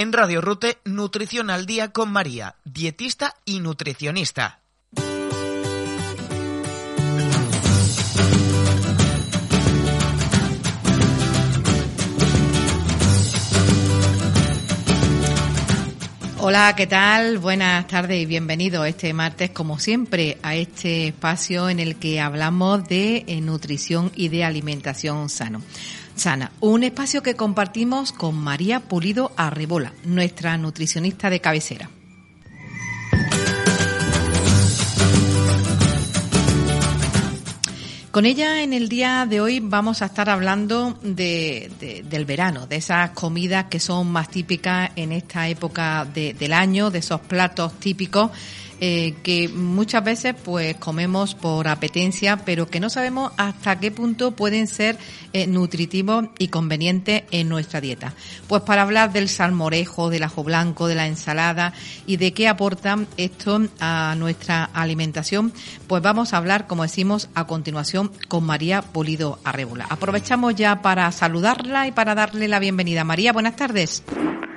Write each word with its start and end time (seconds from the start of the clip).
En 0.00 0.12
Radio 0.12 0.40
Rute, 0.40 0.78
Nutrición 0.84 1.50
al 1.50 1.66
Día 1.66 1.90
con 1.90 2.12
María, 2.12 2.54
dietista 2.64 3.34
y 3.44 3.58
nutricionista. 3.58 4.60
Hola, 16.40 16.76
¿qué 16.76 16.86
tal? 16.86 17.38
Buenas 17.38 17.88
tardes 17.88 18.22
y 18.22 18.26
bienvenido 18.26 18.84
este 18.84 19.12
martes, 19.12 19.50
como 19.50 19.80
siempre, 19.80 20.38
a 20.44 20.54
este 20.54 21.08
espacio 21.08 21.68
en 21.68 21.80
el 21.80 21.96
que 21.96 22.20
hablamos 22.20 22.86
de 22.86 23.24
eh, 23.26 23.40
nutrición 23.40 24.12
y 24.14 24.28
de 24.28 24.44
alimentación 24.44 25.28
sano. 25.28 25.60
Sana, 26.18 26.50
un 26.60 26.82
espacio 26.82 27.22
que 27.22 27.36
compartimos 27.36 28.12
con 28.12 28.34
María 28.34 28.80
Pulido 28.80 29.30
Arribola, 29.36 29.92
nuestra 30.04 30.56
nutricionista 30.56 31.30
de 31.30 31.40
cabecera. 31.40 31.90
Con 38.10 38.26
ella 38.26 38.62
en 38.62 38.72
el 38.72 38.88
día 38.88 39.26
de 39.26 39.40
hoy 39.40 39.60
vamos 39.60 40.02
a 40.02 40.06
estar 40.06 40.28
hablando 40.28 40.98
de, 41.02 42.02
del 42.04 42.24
verano, 42.24 42.66
de 42.66 42.76
esas 42.76 43.10
comidas 43.10 43.66
que 43.66 43.78
son 43.78 44.10
más 44.10 44.28
típicas 44.28 44.90
en 44.96 45.12
esta 45.12 45.46
época 45.46 46.04
del 46.04 46.52
año, 46.52 46.90
de 46.90 46.98
esos 46.98 47.20
platos 47.20 47.74
típicos 47.74 48.32
eh, 48.80 49.14
que 49.22 49.48
muchas 49.48 50.04
veces 50.04 50.34
pues 50.44 50.76
comemos 50.76 51.34
por 51.34 51.68
apetencia, 51.68 52.38
pero 52.44 52.66
que 52.66 52.80
no 52.80 52.90
sabemos 52.90 53.32
hasta 53.36 53.78
qué 53.80 53.90
punto 53.90 54.32
pueden 54.32 54.66
ser 54.66 54.96
eh, 55.32 55.46
nutritivos 55.46 56.26
y 56.38 56.48
convenientes 56.48 57.24
en 57.30 57.48
nuestra 57.48 57.80
dieta. 57.80 58.12
Pues 58.48 58.62
para 58.62 58.82
hablar 58.82 59.12
del 59.12 59.28
salmorejo, 59.28 60.10
del 60.10 60.22
ajo 60.22 60.44
blanco, 60.44 60.88
de 60.88 60.94
la 60.94 61.06
ensalada 61.06 61.72
y 62.06 62.16
de 62.16 62.32
qué 62.32 62.48
aportan 62.48 63.06
esto 63.16 63.60
a 63.80 64.14
nuestra 64.16 64.64
alimentación, 64.64 65.52
pues 65.86 66.02
vamos 66.02 66.32
a 66.32 66.36
hablar, 66.36 66.66
como 66.66 66.82
decimos, 66.82 67.28
a 67.34 67.46
continuación 67.46 68.12
con 68.28 68.44
María 68.44 68.82
Polido 68.82 69.38
Arrebola. 69.44 69.86
Aprovechamos 69.90 70.54
ya 70.54 70.82
para 70.82 71.10
saludarla 71.12 71.86
y 71.86 71.92
para 71.92 72.14
darle 72.14 72.48
la 72.48 72.58
bienvenida. 72.58 73.04
María, 73.04 73.32
buenas 73.32 73.56
tardes. 73.56 74.04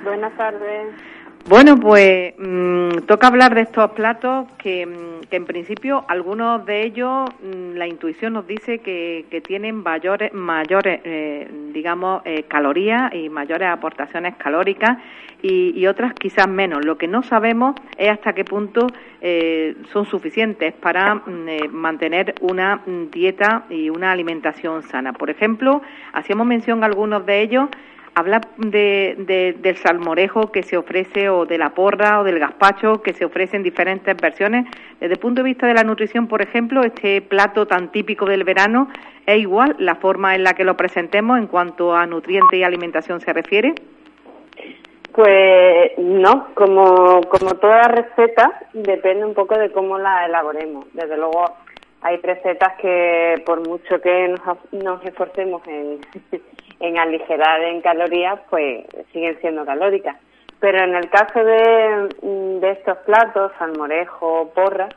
Buenas 0.04 0.36
tardes. 0.36 1.11
Bueno, 1.48 1.76
pues 1.76 2.34
mm, 2.38 2.98
toca 3.06 3.26
hablar 3.26 3.54
de 3.54 3.62
estos 3.62 3.90
platos 3.92 4.46
que, 4.58 4.86
mm, 4.86 5.26
que 5.28 5.36
en 5.36 5.44
principio 5.44 6.04
algunos 6.06 6.64
de 6.64 6.84
ellos 6.84 7.28
mm, 7.42 7.76
la 7.76 7.88
intuición 7.88 8.34
nos 8.34 8.46
dice 8.46 8.78
que, 8.78 9.26
que 9.28 9.40
tienen 9.40 9.82
mayores, 9.82 10.32
mayores 10.32 11.00
eh, 11.04 11.48
digamos, 11.72 12.22
eh, 12.24 12.44
calorías 12.44 13.12
y 13.12 13.28
mayores 13.28 13.68
aportaciones 13.68 14.36
calóricas 14.36 14.98
y, 15.42 15.72
y, 15.76 15.86
otras 15.88 16.14
quizás 16.14 16.48
menos. 16.48 16.84
Lo 16.84 16.96
que 16.96 17.08
no 17.08 17.24
sabemos 17.24 17.74
es 17.98 18.10
hasta 18.10 18.32
qué 18.32 18.44
punto 18.44 18.86
eh, 19.20 19.76
son 19.92 20.04
suficientes 20.04 20.72
para 20.74 21.22
eh, 21.48 21.68
mantener 21.68 22.34
una 22.40 22.82
dieta 23.10 23.64
y 23.68 23.90
una 23.90 24.12
alimentación 24.12 24.82
sana. 24.82 25.12
Por 25.12 25.30
ejemplo, 25.30 25.82
hacíamos 26.12 26.46
mención 26.46 26.82
a 26.82 26.86
algunos 26.86 27.26
de 27.26 27.40
ellos 27.40 27.68
Habla 28.14 28.42
de, 28.58 29.14
de, 29.18 29.56
del 29.58 29.76
salmorejo 29.76 30.52
que 30.52 30.62
se 30.62 30.76
ofrece 30.76 31.30
o 31.30 31.46
de 31.46 31.56
la 31.56 31.70
porra 31.70 32.20
o 32.20 32.24
del 32.24 32.38
gazpacho 32.38 33.02
que 33.02 33.14
se 33.14 33.24
ofrece 33.24 33.56
en 33.56 33.62
diferentes 33.62 34.14
versiones. 34.16 34.66
Desde 35.00 35.14
el 35.14 35.18
punto 35.18 35.42
de 35.42 35.48
vista 35.48 35.66
de 35.66 35.74
la 35.74 35.82
nutrición, 35.82 36.28
por 36.28 36.42
ejemplo, 36.42 36.82
este 36.82 37.22
plato 37.22 37.66
tan 37.66 37.90
típico 37.90 38.26
del 38.26 38.44
verano 38.44 38.88
es 39.24 39.38
igual 39.38 39.76
la 39.78 39.94
forma 39.94 40.34
en 40.34 40.44
la 40.44 40.52
que 40.52 40.64
lo 40.64 40.76
presentemos 40.76 41.38
en 41.38 41.46
cuanto 41.46 41.94
a 41.94 42.06
nutrientes 42.06 42.58
y 42.58 42.62
alimentación 42.62 43.20
se 43.20 43.32
refiere. 43.32 43.74
Pues 45.12 45.92
no, 45.98 46.48
como, 46.54 47.20
como 47.22 47.54
toda 47.56 47.82
receta 47.82 48.60
depende 48.72 49.24
un 49.24 49.34
poco 49.34 49.58
de 49.58 49.70
cómo 49.70 49.98
la 49.98 50.26
elaboremos. 50.26 50.86
Desde 50.94 51.16
luego 51.16 51.44
hay 52.02 52.16
recetas 52.18 52.74
que 52.80 53.42
por 53.46 53.66
mucho 53.66 54.00
que 54.00 54.28
nos, 54.28 54.72
nos 54.72 55.04
esforcemos 55.04 55.62
en, 55.66 56.00
en 56.80 56.98
aligerar 56.98 57.62
en 57.62 57.80
calorías, 57.80 58.40
pues 58.50 58.84
siguen 59.12 59.38
siendo 59.40 59.64
calóricas. 59.64 60.16
Pero 60.60 60.78
en 60.78 60.94
el 60.94 61.08
caso 61.10 61.44
de, 61.44 62.08
mm, 62.22 62.60
de 62.60 62.70
estos 62.70 62.98
platos, 62.98 63.52
salmorejo, 63.58 64.52
porra, 64.54 64.88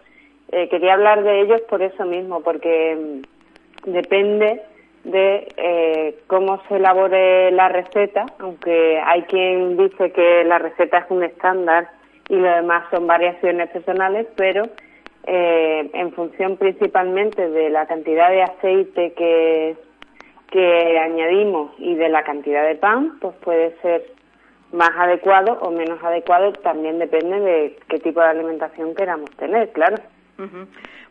eh, 0.51 0.69
quería 0.69 0.93
hablar 0.93 1.23
de 1.23 1.41
ellos 1.41 1.61
por 1.61 1.81
eso 1.81 2.05
mismo, 2.05 2.41
porque 2.41 3.21
mm, 3.85 3.91
depende 3.91 4.61
de 5.03 5.47
eh, 5.57 6.17
cómo 6.27 6.61
se 6.67 6.77
elabore 6.77 7.51
la 7.51 7.69
receta, 7.69 8.25
aunque 8.39 8.99
hay 9.05 9.21
quien 9.23 9.77
dice 9.77 10.11
que 10.11 10.43
la 10.43 10.57
receta 10.57 10.99
es 10.99 11.05
un 11.09 11.23
estándar 11.23 11.87
y 12.29 12.35
lo 12.35 12.49
demás 12.49 12.85
son 12.89 13.05
variaciones 13.05 13.69
personales, 13.69 14.25
pero 14.35 14.63
eh, 15.27 15.89
en 15.93 16.11
función 16.13 16.57
principalmente 16.57 17.49
de 17.49 17.69
la 17.69 17.85
cantidad 17.85 18.29
de 18.29 18.43
aceite 18.43 19.13
que 19.13 19.75
que 20.55 20.99
añadimos 20.99 21.71
y 21.77 21.95
de 21.95 22.07
la 22.07 22.23
cantidad 22.23 22.65
de 22.65 22.75
pan, 22.75 23.17
pues 23.19 23.35
puede 23.43 23.75
ser 23.81 24.05
más 24.71 24.91
adecuado 24.97 25.57
o 25.61 25.71
menos 25.71 26.01
adecuado, 26.03 26.53
también 26.53 26.99
depende 26.99 27.39
de 27.39 27.77
qué 27.87 27.99
tipo 27.99 28.21
de 28.21 28.27
alimentación 28.27 28.95
queramos 28.95 29.29
tener, 29.31 29.71
claro. 29.71 29.97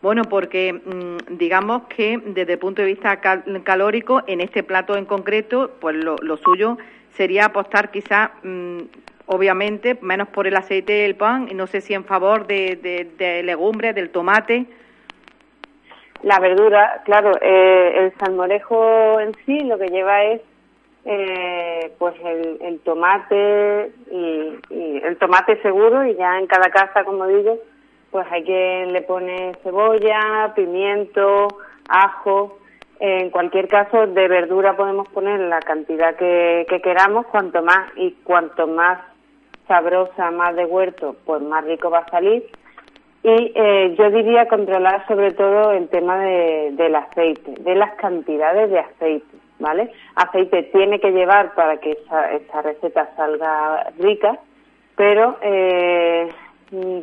Bueno, 0.03 0.23
porque 0.25 0.73
mm, 0.73 1.37
digamos 1.37 1.85
que 1.89 2.19
desde 2.25 2.55
el 2.55 2.59
punto 2.59 2.83
de 2.83 2.89
vista 2.89 3.21
calórico, 3.21 4.23
en 4.27 4.41
este 4.41 4.63
plato 4.63 4.97
en 4.97 5.07
concreto, 5.07 5.73
pues 5.81 5.97
lo, 5.97 6.17
lo 6.17 6.37
suyo 6.37 6.77
sería 7.17 7.47
apostar 7.47 7.91
quizá, 7.91 8.33
mm, 8.43 8.79
obviamente, 9.27 9.99
menos 10.01 10.29
por 10.29 10.47
el 10.47 10.57
aceite 10.57 10.93
del 10.93 11.17
pan, 11.17 11.49
y 11.51 11.55
no 11.55 11.67
sé 11.67 11.81
si 11.81 11.95
en 11.95 12.05
favor 12.05 12.47
de, 12.47 12.77
de, 13.19 13.43
legumbres, 13.43 13.95
del 13.95 14.11
tomate. 14.11 14.67
La 16.23 16.39
verdura, 16.41 17.03
claro, 17.05 17.33
eh, 17.41 17.93
el 17.97 18.13
salmorejo 18.19 19.21
en 19.21 19.35
sí 19.45 19.61
lo 19.61 19.79
que 19.79 19.89
lleva 19.89 20.25
es 20.25 20.41
eh, 21.05 21.93
pues 21.99 22.15
el, 22.25 22.59
el 22.63 22.81
tomate 22.81 23.93
y, 24.11 24.59
el 25.05 25.19
tomate 25.19 25.61
seguro 25.61 26.07
y 26.07 26.15
ya 26.15 26.39
en 26.39 26.47
cada 26.47 26.71
casa, 26.71 27.05
como 27.05 27.27
digo, 27.27 27.59
pues 28.11 28.27
hay 28.31 28.43
que 28.43 28.87
le 28.91 29.03
pone 29.03 29.53
cebolla, 29.63 30.53
pimiento, 30.55 31.49
ajo. 31.89 32.59
En 33.01 33.29
cualquier 33.31 33.69
caso, 33.69 34.07
de 34.07 34.29
verdura 34.29 34.77
podemos 34.77 35.09
poner 35.09 35.41
la 35.41 35.61
cantidad 35.61 36.17
que 36.17 36.81
queramos, 36.83 37.27
cuanto 37.27 37.63
más 37.63 37.91
y 37.97 38.13
cuanto 38.25 38.67
más 38.67 38.99
sabrosa, 39.67 40.31
más 40.31 40.55
de 40.57 40.65
huerto, 40.65 41.17
pues 41.25 41.43
más 41.43 41.65
rico 41.65 41.91
va 41.91 42.01
a 42.01 42.11
salir 42.11 42.45
y 43.25 43.53
eh, 43.55 43.95
yo 43.99 44.11
diría 44.11 44.47
controlar 44.49 45.07
sobre 45.09 45.33
todo 45.33 45.73
el 45.73 45.89
tema 45.89 46.19
de, 46.19 46.73
del 46.73 46.95
aceite, 46.95 47.55
de 47.59 47.75
las 47.75 47.95
cantidades 47.95 48.71
de 48.71 48.79
aceite, 48.79 49.37
¿vale? 49.59 49.91
Aceite 50.15 50.65
tiene 50.65 51.01
que 51.01 51.11
llevar 51.11 51.55
para 51.55 51.79
que 51.79 51.93
esa, 51.93 52.33
esta 52.33 52.61
receta 52.61 53.09
salga 53.17 53.91
rica, 53.99 54.39
pero 54.95 55.39
eh, 55.41 56.29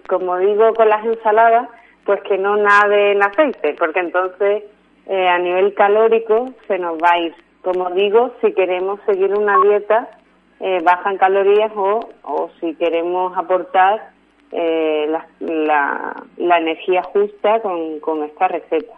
como 0.08 0.38
digo 0.38 0.76
con 0.76 0.90
las 0.90 1.04
ensaladas, 1.04 1.68
pues 2.06 2.22
que 2.22 2.38
no 2.38 2.56
nade 2.56 3.14
en 3.14 3.24
aceite, 3.24 3.76
porque 3.80 4.02
entonces 4.02 4.64
eh, 5.08 5.28
a 5.28 5.40
nivel 5.40 5.74
calórico 5.74 6.54
se 6.68 6.78
nos 6.78 7.00
va 7.00 7.14
a 7.14 7.20
ir. 7.20 7.34
Como 7.64 7.90
digo, 7.92 8.32
si 8.42 8.54
queremos 8.54 9.00
seguir 9.08 9.34
una 9.34 9.58
dieta 9.64 10.08
eh, 10.62 10.80
baja 10.84 11.12
en 11.12 11.18
calorías 11.18 11.72
o, 11.76 12.08
o 12.24 12.50
si 12.60 12.76
queremos 12.76 13.36
aportar 13.38 14.12
eh, 14.52 15.08
la, 15.10 15.26
la, 15.40 16.24
la, 16.38 16.58
energía 16.58 17.04
justa 17.04 17.62
con, 17.62 18.00
con 18.00 18.24
esta 18.24 18.48
receta. 18.48 18.94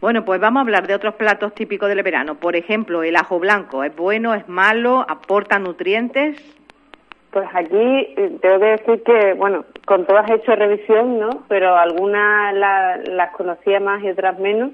Bueno, 0.00 0.24
pues 0.24 0.40
vamos 0.40 0.60
a 0.60 0.62
hablar 0.62 0.86
de 0.86 0.94
otros 0.94 1.14
platos 1.14 1.54
típicos 1.54 1.88
del 1.88 2.02
verano. 2.02 2.36
Por 2.36 2.54
ejemplo, 2.54 3.02
el 3.02 3.16
ajo 3.16 3.38
blanco. 3.38 3.82
¿Es 3.82 3.94
bueno, 3.96 4.34
es 4.34 4.48
malo, 4.48 5.04
aporta 5.08 5.58
nutrientes? 5.58 6.36
Pues 7.30 7.48
aquí 7.54 7.76
eh, 7.76 8.38
tengo 8.40 8.58
que 8.58 8.66
decir 8.66 9.02
que, 9.02 9.34
bueno, 9.34 9.64
con 9.86 10.06
todas 10.06 10.28
he 10.30 10.34
hecho 10.34 10.54
revisión, 10.54 11.18
¿no? 11.18 11.30
Pero 11.48 11.76
algunas 11.76 12.54
la, 12.54 12.96
las 12.98 13.30
conocía 13.32 13.78
más 13.80 14.02
y 14.02 14.10
otras 14.10 14.38
menos. 14.38 14.70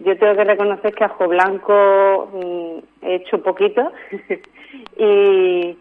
Yo 0.00 0.16
tengo 0.16 0.34
que 0.34 0.44
reconocer 0.44 0.94
que 0.94 1.04
ajo 1.04 1.28
blanco 1.28 2.30
mm, 2.32 3.06
he 3.06 3.14
hecho 3.16 3.42
poquito. 3.42 3.92
Y, 4.96 5.76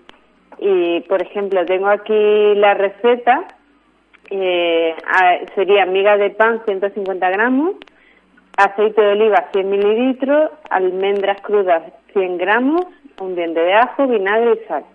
y, 0.57 0.99
por 1.01 1.21
ejemplo, 1.21 1.63
tengo 1.65 1.89
aquí 1.89 2.55
la 2.55 2.73
receta, 2.73 3.45
eh, 4.29 4.95
sería 5.53 5.85
miga 5.85 6.17
de 6.17 6.31
pan 6.31 6.61
150 6.65 7.29
gramos, 7.29 7.75
aceite 8.57 9.01
de 9.01 9.11
oliva 9.11 9.49
100 9.51 9.69
mililitros, 9.69 10.51
almendras 10.69 11.39
crudas 11.41 11.83
100 12.13 12.37
gramos, 12.37 12.85
un 13.21 13.35
diente 13.35 13.59
de 13.59 13.73
ajo, 13.73 14.07
vinagre 14.07 14.53
y 14.53 14.67
sal. 14.67 14.85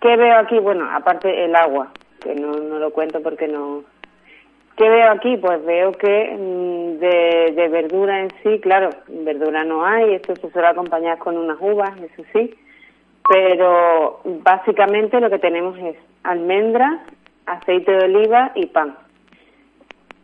¿Qué 0.00 0.16
veo 0.16 0.38
aquí? 0.38 0.58
Bueno, 0.58 0.88
aparte 0.90 1.44
el 1.44 1.54
agua, 1.56 1.88
que 2.20 2.34
no, 2.34 2.52
no 2.52 2.78
lo 2.78 2.90
cuento 2.90 3.22
porque 3.22 3.48
no... 3.48 3.84
¿Qué 4.80 4.88
veo 4.88 5.10
aquí? 5.10 5.36
Pues 5.36 5.62
veo 5.66 5.92
que 5.92 6.38
mm, 6.38 7.00
de, 7.00 7.68
verdura 7.68 8.22
en 8.22 8.30
sí, 8.42 8.58
claro, 8.60 8.88
verdura 9.08 9.62
no 9.62 9.84
hay, 9.84 10.14
esto 10.14 10.34
se 10.36 10.50
suele 10.50 10.68
acompañar 10.68 11.18
con 11.18 11.36
unas 11.36 11.58
uvas, 11.60 11.90
eso 12.00 12.22
sí, 12.32 12.54
pero 13.28 14.22
básicamente 14.24 15.20
lo 15.20 15.28
que 15.28 15.38
tenemos 15.38 15.76
es 15.80 15.96
almendras, 16.22 16.98
aceite 17.44 17.92
de 17.92 18.04
oliva 18.04 18.52
y 18.54 18.68
pan. 18.68 18.96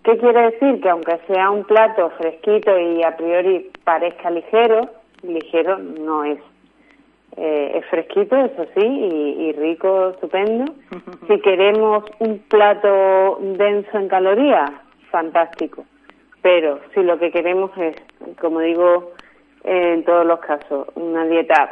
¿Qué 0.02 0.16
quiere 0.16 0.50
decir? 0.50 0.80
Que 0.80 0.88
aunque 0.88 1.18
sea 1.26 1.50
un 1.50 1.64
plato 1.64 2.08
fresquito 2.16 2.78
y 2.78 3.02
a 3.02 3.14
priori 3.14 3.70
parezca 3.84 4.30
ligero, 4.30 4.88
ligero 5.22 5.76
no 5.76 6.24
es. 6.24 6.38
Eh, 7.36 7.72
es 7.74 7.86
fresquito, 7.86 8.34
eso 8.36 8.66
sí, 8.74 8.84
y, 8.84 9.52
rico, 9.52 10.10
estupendo. 10.10 10.72
Si 11.28 11.40
queremos 11.40 12.04
un 12.20 12.38
plato 12.48 13.38
denso 13.40 13.98
en 13.98 14.08
calorías, 14.08 14.70
fantástico. 15.10 15.84
Pero 16.40 16.78
si 16.94 17.02
lo 17.02 17.18
que 17.18 17.32
queremos 17.32 17.70
es, 17.76 17.96
como 18.40 18.60
digo 18.60 19.12
en 19.64 20.04
todos 20.04 20.24
los 20.24 20.38
casos, 20.38 20.86
una 20.94 21.26
dieta 21.26 21.70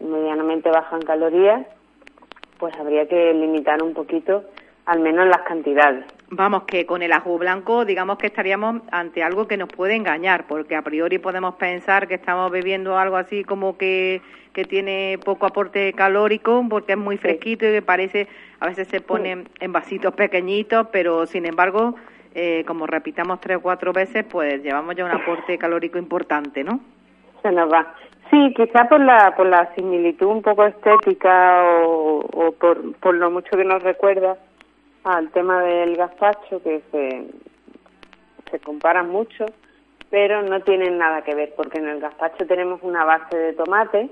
medianamente 0.00 0.70
baja 0.70 0.96
en 0.96 1.02
calorías, 1.02 1.66
pues 2.58 2.74
habría 2.78 3.06
que 3.06 3.34
limitar 3.34 3.82
un 3.82 3.92
poquito 3.92 4.44
al 4.86 5.00
menos 5.00 5.26
las 5.26 5.42
cantidades. 5.42 6.06
Vamos, 6.36 6.64
que 6.64 6.84
con 6.84 7.02
el 7.02 7.12
ajo 7.12 7.38
blanco 7.38 7.84
digamos 7.84 8.18
que 8.18 8.26
estaríamos 8.26 8.82
ante 8.90 9.22
algo 9.22 9.46
que 9.46 9.56
nos 9.56 9.68
puede 9.68 9.94
engañar, 9.94 10.48
porque 10.48 10.74
a 10.74 10.82
priori 10.82 11.18
podemos 11.18 11.54
pensar 11.54 12.08
que 12.08 12.14
estamos 12.14 12.50
bebiendo 12.50 12.98
algo 12.98 13.16
así 13.16 13.44
como 13.44 13.76
que, 13.78 14.20
que 14.52 14.64
tiene 14.64 15.20
poco 15.24 15.46
aporte 15.46 15.92
calórico, 15.92 16.64
porque 16.68 16.92
es 16.92 16.98
muy 16.98 17.18
fresquito 17.18 17.66
y 17.66 17.72
que 17.74 17.82
parece, 17.82 18.26
a 18.58 18.66
veces 18.66 18.88
se 18.88 19.00
pone 19.00 19.44
en 19.60 19.72
vasitos 19.72 20.12
pequeñitos, 20.14 20.88
pero 20.90 21.24
sin 21.26 21.46
embargo, 21.46 21.94
eh, 22.34 22.64
como 22.66 22.88
repitamos 22.88 23.40
tres 23.40 23.58
o 23.58 23.62
cuatro 23.62 23.92
veces, 23.92 24.24
pues 24.24 24.60
llevamos 24.60 24.96
ya 24.96 25.04
un 25.04 25.12
aporte 25.12 25.56
calórico 25.56 25.98
importante, 25.98 26.64
¿no? 26.64 26.80
Se 27.42 27.52
nos 27.52 27.72
va. 27.72 27.94
Sí, 28.30 28.52
quizá 28.56 28.88
por 28.88 28.98
la, 28.98 29.36
por 29.36 29.46
la 29.46 29.72
similitud 29.76 30.26
un 30.26 30.42
poco 30.42 30.64
estética 30.64 31.62
o, 31.62 32.26
o 32.32 32.52
por, 32.52 32.96
por 32.96 33.14
lo 33.14 33.30
mucho 33.30 33.56
que 33.56 33.64
nos 33.64 33.80
recuerda 33.84 34.36
al 35.04 35.30
tema 35.30 35.62
del 35.62 35.96
gazpacho, 35.96 36.62
que 36.62 36.82
se, 36.90 37.26
se 38.50 38.58
comparan 38.60 39.10
mucho, 39.10 39.46
pero 40.10 40.42
no 40.42 40.60
tienen 40.60 40.98
nada 40.98 41.22
que 41.22 41.34
ver, 41.34 41.52
porque 41.56 41.78
en 41.78 41.88
el 41.88 42.00
gazpacho 42.00 42.46
tenemos 42.46 42.80
una 42.82 43.04
base 43.04 43.36
de 43.36 43.52
tomate, 43.52 44.10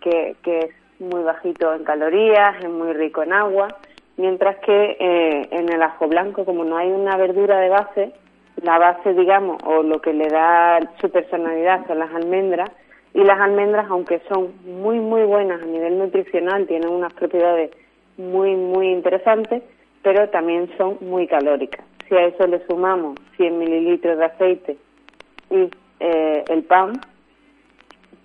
que, 0.00 0.36
que 0.42 0.58
es 0.58 1.00
muy 1.00 1.22
bajito 1.22 1.74
en 1.74 1.84
calorías, 1.84 2.56
es 2.62 2.70
muy 2.70 2.92
rico 2.92 3.22
en 3.22 3.32
agua, 3.32 3.68
mientras 4.16 4.56
que 4.58 4.96
eh, 4.98 5.48
en 5.50 5.72
el 5.72 5.82
ajo 5.82 6.08
blanco, 6.08 6.44
como 6.44 6.64
no 6.64 6.76
hay 6.76 6.90
una 6.90 7.16
verdura 7.16 7.58
de 7.58 7.68
base, 7.68 8.12
la 8.62 8.78
base, 8.78 9.14
digamos, 9.14 9.62
o 9.64 9.82
lo 9.82 10.00
que 10.00 10.12
le 10.12 10.28
da 10.28 10.80
su 11.00 11.10
personalidad 11.10 11.86
son 11.86 11.98
las 11.98 12.12
almendras, 12.12 12.70
y 13.14 13.24
las 13.24 13.40
almendras, 13.40 13.86
aunque 13.90 14.20
son 14.28 14.52
muy, 14.64 15.00
muy 15.00 15.22
buenas 15.24 15.62
a 15.62 15.66
nivel 15.66 15.98
nutricional, 15.98 16.66
tienen 16.66 16.90
unas 16.90 17.12
propiedades 17.14 17.70
muy, 18.16 18.54
muy 18.54 18.88
interesantes, 18.88 19.62
pero 20.02 20.28
también 20.30 20.70
son 20.76 20.98
muy 21.00 21.26
calóricas. 21.26 21.84
Si 22.08 22.14
a 22.14 22.26
eso 22.26 22.46
le 22.46 22.64
sumamos 22.66 23.16
100 23.36 23.58
mililitros 23.58 24.18
de 24.18 24.24
aceite 24.24 24.78
y 25.50 25.70
eh, 26.00 26.44
el 26.48 26.62
pan, 26.64 27.00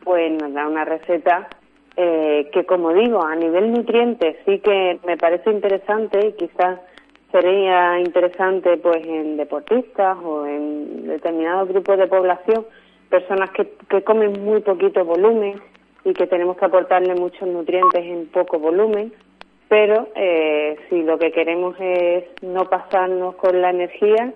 pues 0.04 0.32
nos 0.32 0.54
da 0.54 0.68
una 0.68 0.86
receta 0.86 1.48
eh, 1.96 2.50
que, 2.54 2.66
como 2.66 2.94
digo, 2.94 3.24
a 3.24 3.36
nivel 3.36 3.72
nutriente 3.72 4.40
sí 4.46 4.60
que 4.60 5.00
me 5.06 5.18
parece 5.18 5.52
interesante 5.52 6.28
y 6.28 6.34
quizás 6.34 6.80
sería 7.32 8.00
interesante 8.00 8.78
pues 8.78 9.06
en 9.06 9.38
deportistas 9.38 10.18
o 10.24 10.46
en 10.46 11.08
determinados 11.08 11.70
grupos 11.70 11.98
de 11.98 12.08
población, 12.08 12.66
personas 13.10 13.50
que 13.52 14.04
comen 14.04 14.44
muy 14.44 14.62
poquito 14.62 15.04
volumen 15.04 15.60
y 16.06 16.14
que 16.14 16.28
tenemos 16.28 16.58
que 16.58 16.66
aportarle 16.66 17.16
muchos 17.16 17.48
nutrientes 17.48 18.04
en 18.04 18.28
poco 18.28 18.60
volumen 18.60 19.14
pero 19.74 20.08
eh, 20.14 20.78
si 20.88 21.02
lo 21.02 21.18
que 21.18 21.32
queremos 21.32 21.76
es 21.80 22.26
no 22.44 22.70
pasarnos 22.70 23.34
con 23.38 23.60
la 23.60 23.72
energía, 23.72 24.32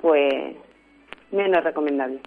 pues 0.00 0.54
menos 1.32 1.64
recomendable. 1.64 2.20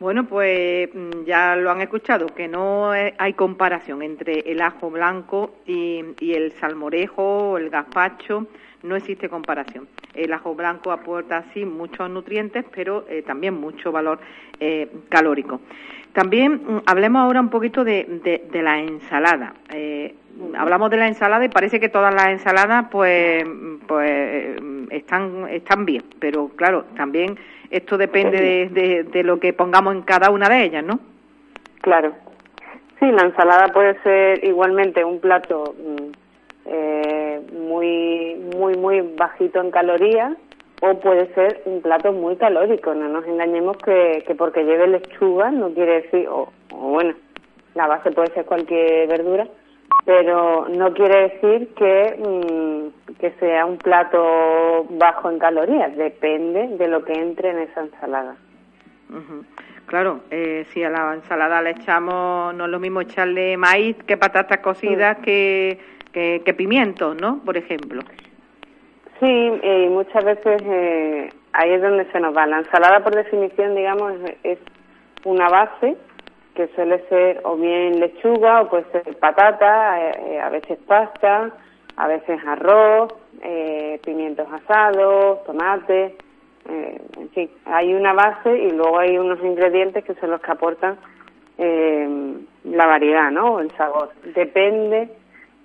Bueno, 0.00 0.26
pues 0.26 0.88
mm, 0.92 1.26
ya 1.26 1.54
lo 1.54 1.70
han 1.70 1.80
escuchado, 1.80 2.26
que 2.26 2.48
no 2.48 2.90
hay 2.90 3.34
comparación 3.34 4.02
entre 4.02 4.40
el 4.50 4.60
ajo 4.62 4.90
blanco 4.90 5.58
y, 5.64 6.02
el 6.20 6.50
salmorejo 6.58 7.52
o 7.52 7.58
el 7.58 7.70
gazpacho, 7.70 8.48
no 8.82 8.96
existe 8.96 9.28
comparación. 9.28 9.86
El 10.12 10.32
ajo 10.32 10.56
blanco 10.56 10.90
aporta 10.90 11.44
sí 11.54 11.64
muchos 11.64 12.10
nutrientes, 12.10 12.64
pero 12.74 13.04
eh, 13.08 13.22
también 13.22 13.54
mucho 13.54 13.92
valor 13.92 14.18
eh, 14.58 14.88
calórico. 15.08 15.60
También 16.12 16.54
mm, 16.54 16.82
hablemos 16.86 17.22
ahora 17.22 17.40
un 17.40 17.50
poquito 17.50 17.84
de, 17.84 18.48
de, 18.50 18.62
la 18.62 18.80
ensalada. 18.80 19.54
Eh, 19.72 20.14
hablamos 20.56 20.90
de 20.90 20.96
la 20.96 21.08
ensalada 21.08 21.44
y 21.44 21.48
parece 21.48 21.80
que 21.80 21.88
todas 21.88 22.14
las 22.14 22.28
ensaladas 22.28 22.86
pues, 22.90 23.44
pues 23.86 24.56
están, 24.90 25.48
están 25.48 25.84
bien, 25.84 26.04
pero 26.18 26.48
claro, 26.56 26.84
también 26.96 27.38
esto 27.70 27.96
depende 27.96 28.68
de, 28.70 29.04
de, 29.04 29.22
lo 29.22 29.38
que 29.38 29.52
pongamos 29.52 29.94
en 29.94 30.02
cada 30.02 30.30
una 30.30 30.48
de 30.48 30.64
ellas, 30.64 30.84
¿no? 30.84 30.98
Claro. 31.82 32.12
Sí, 32.98 33.06
la 33.10 33.22
ensalada 33.22 33.68
puede 33.68 34.00
ser 34.02 34.44
igualmente 34.44 35.04
un 35.04 35.20
plato 35.20 35.74
mm, 35.78 36.12
eh, 36.66 37.40
muy, 37.52 38.36
muy, 38.56 38.76
muy 38.76 39.00
bajito 39.16 39.60
en 39.60 39.70
calorías 39.70 40.32
o 40.80 40.98
puede 40.98 41.32
ser 41.34 41.62
un 41.66 41.82
plato 41.82 42.12
muy 42.12 42.36
calórico. 42.36 42.94
No 42.94 43.08
nos 43.08 43.26
engañemos 43.26 43.76
que, 43.78 44.24
que 44.26 44.34
porque 44.34 44.64
lleve 44.64 44.86
lechuga 44.86 45.50
no 45.50 45.70
quiere 45.70 46.02
decir, 46.02 46.26
o, 46.28 46.50
bueno, 46.70 47.14
la 47.74 47.86
base 47.86 48.10
puede 48.10 48.32
ser 48.32 48.46
cualquier 48.46 49.08
verdura, 49.08 49.46
pero 50.04 50.66
no 50.68 50.92
quiere 50.94 51.28
decir 51.28 51.68
que, 51.74 52.16
mm, 52.18 53.14
que 53.18 53.30
sea 53.32 53.66
un 53.66 53.78
plato 53.78 54.86
bajo 54.90 55.30
en 55.30 55.38
calorías, 55.38 55.94
depende 55.96 56.68
de 56.68 56.88
lo 56.88 57.04
que 57.04 57.12
entre 57.12 57.50
en 57.50 57.58
esa 57.58 57.82
ensalada. 57.82 58.36
Claro, 59.86 60.20
eh, 60.30 60.64
si 60.72 60.84
a 60.84 60.88
la 60.88 61.14
ensalada 61.14 61.60
le 61.60 61.70
echamos, 61.70 62.54
no 62.54 62.64
es 62.64 62.70
lo 62.70 62.78
mismo 62.78 63.00
echarle 63.00 63.56
maíz 63.56 63.96
que 64.06 64.16
patatas 64.16 64.58
cocidas 64.58 65.18
que, 65.18 65.78
que, 66.12 66.42
que 66.44 66.54
pimientos, 66.54 67.20
¿no? 67.20 67.40
Por 67.44 67.56
ejemplo. 67.56 68.00
Sí, 69.20 69.26
y 69.26 69.88
muchas 69.90 70.24
veces 70.24 70.62
eh, 70.64 71.28
ahí 71.52 71.72
es 71.72 71.82
donde 71.82 72.10
se 72.10 72.20
nos 72.20 72.34
va. 72.34 72.46
La 72.46 72.60
ensalada, 72.60 73.00
por 73.00 73.14
definición, 73.14 73.74
digamos, 73.74 74.14
es 74.42 74.58
una 75.24 75.50
base 75.50 75.98
que 76.54 76.68
suele 76.68 77.06
ser 77.10 77.40
o 77.44 77.54
bien 77.56 78.00
lechuga 78.00 78.62
o 78.62 78.70
puede 78.70 78.84
ser 78.92 79.18
patata, 79.18 80.00
eh, 80.00 80.20
eh, 80.26 80.40
a 80.40 80.48
veces 80.48 80.78
pasta, 80.86 81.50
a 81.96 82.08
veces 82.08 82.40
arroz, 82.46 83.12
pimientos 84.04 84.48
asados, 84.50 85.44
tomate, 85.44 86.16
en 86.66 87.28
fin, 87.30 87.50
hay 87.66 87.92
una 87.92 88.12
base 88.14 88.56
y 88.56 88.70
luego 88.70 88.98
hay 88.98 89.18
unos 89.18 89.38
ingredientes 89.42 90.04
que 90.04 90.14
son 90.14 90.30
los 90.30 90.40
que 90.40 90.50
aportan 90.50 90.96
la 91.58 92.86
variedad, 92.86 93.30
¿no? 93.30 93.60
El 93.60 93.70
sabor. 93.72 94.10
Depende 94.34 95.10